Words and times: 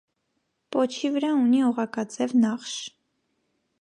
Պոչի 0.75 1.11
վրա 1.17 1.29
ունի 1.41 1.61
օղակաձև 1.67 2.33
նախշ։ 2.47 2.77